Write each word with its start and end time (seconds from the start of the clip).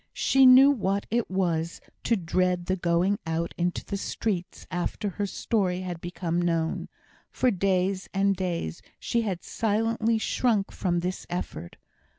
She 0.13 0.47
knew 0.47 0.71
what 0.71 1.05
it 1.11 1.29
was 1.29 1.79
to 2.05 2.15
dread 2.15 2.65
the 2.65 2.75
going 2.75 3.19
out 3.27 3.53
into 3.55 3.85
the 3.85 3.97
streets 3.97 4.65
after 4.71 5.09
her 5.09 5.27
story 5.27 5.81
had 5.81 6.01
become 6.01 6.41
known. 6.41 6.89
For 7.29 7.51
days 7.51 8.09
and 8.11 8.35
days 8.35 8.81
she 8.97 9.21
had 9.21 9.43
silently 9.43 10.17
shrunk 10.17 10.71
from 10.71 11.01
this 11.01 11.27
effort. 11.29 11.75